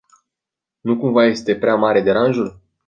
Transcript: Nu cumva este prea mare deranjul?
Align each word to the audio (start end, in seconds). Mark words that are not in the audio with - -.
Nu 0.81 0.97
cumva 0.97 1.25
este 1.25 1.55
prea 1.55 1.75
mare 1.75 2.01
deranjul? 2.01 2.61